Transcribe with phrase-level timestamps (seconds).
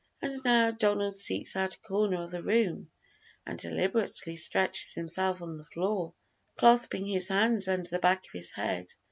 [0.19, 2.89] And now Donald seeks out a corner of the room
[3.45, 6.15] and deliberately stretches himself on the floor,
[6.57, 8.91] clasping his hands under the back of his head.